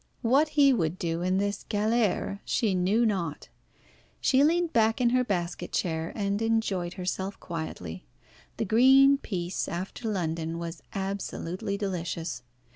What 0.23 0.49
he 0.57 0.73
would 0.73 0.97
do 0.97 1.21
in 1.21 1.37
this 1.37 1.63
galère 1.69 2.39
she 2.43 2.73
knew 2.73 3.05
not. 3.05 3.49
She 4.19 4.43
leaned 4.43 4.73
back 4.73 4.99
in 4.99 5.11
her 5.11 5.23
basket 5.23 5.71
chair 5.71 6.11
and 6.15 6.41
enjoyed 6.41 6.93
herself 6.93 7.39
quietly. 7.39 8.07
The 8.57 8.65
green 8.65 9.19
peace, 9.19 9.67
after 9.67 10.09
London, 10.11 10.57
was 10.57 10.81
absolutely 10.95 11.77
delicious. 11.77 12.41